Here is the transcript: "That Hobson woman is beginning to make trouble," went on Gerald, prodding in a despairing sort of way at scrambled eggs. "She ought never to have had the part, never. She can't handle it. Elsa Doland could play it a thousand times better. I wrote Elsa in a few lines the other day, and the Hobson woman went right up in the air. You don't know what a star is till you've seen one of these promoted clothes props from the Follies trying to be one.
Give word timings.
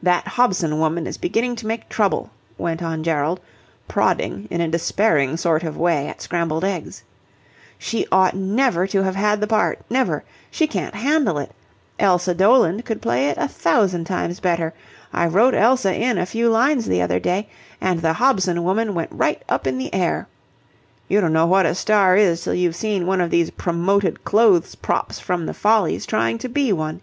"That 0.00 0.28
Hobson 0.28 0.78
woman 0.78 1.08
is 1.08 1.18
beginning 1.18 1.56
to 1.56 1.66
make 1.66 1.88
trouble," 1.88 2.30
went 2.56 2.84
on 2.84 3.02
Gerald, 3.02 3.40
prodding 3.88 4.46
in 4.48 4.60
a 4.60 4.68
despairing 4.68 5.36
sort 5.36 5.64
of 5.64 5.76
way 5.76 6.06
at 6.06 6.22
scrambled 6.22 6.62
eggs. 6.64 7.02
"She 7.76 8.06
ought 8.12 8.36
never 8.36 8.86
to 8.86 9.02
have 9.02 9.16
had 9.16 9.40
the 9.40 9.48
part, 9.48 9.80
never. 9.90 10.22
She 10.52 10.68
can't 10.68 10.94
handle 10.94 11.36
it. 11.38 11.50
Elsa 11.98 12.32
Doland 12.32 12.84
could 12.84 13.02
play 13.02 13.26
it 13.28 13.38
a 13.38 13.48
thousand 13.48 14.04
times 14.04 14.38
better. 14.38 14.72
I 15.12 15.26
wrote 15.26 15.52
Elsa 15.52 15.92
in 15.92 16.16
a 16.16 16.26
few 16.26 16.48
lines 16.48 16.86
the 16.86 17.02
other 17.02 17.18
day, 17.18 17.48
and 17.80 18.00
the 18.02 18.12
Hobson 18.12 18.62
woman 18.62 18.94
went 18.94 19.10
right 19.10 19.42
up 19.48 19.66
in 19.66 19.78
the 19.78 19.92
air. 19.92 20.28
You 21.08 21.20
don't 21.20 21.32
know 21.32 21.44
what 21.46 21.66
a 21.66 21.74
star 21.74 22.16
is 22.16 22.44
till 22.44 22.54
you've 22.54 22.76
seen 22.76 23.04
one 23.04 23.20
of 23.20 23.30
these 23.30 23.50
promoted 23.50 24.22
clothes 24.22 24.76
props 24.76 25.18
from 25.18 25.46
the 25.46 25.54
Follies 25.54 26.06
trying 26.06 26.38
to 26.38 26.48
be 26.48 26.72
one. 26.72 27.00